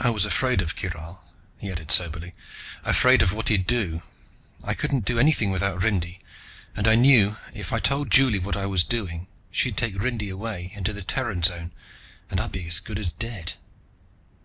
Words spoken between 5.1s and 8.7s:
anything without Rindy and I knew if I told Juli what I